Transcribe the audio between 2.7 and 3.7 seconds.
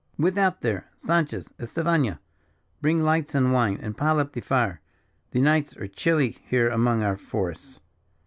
bring lights, and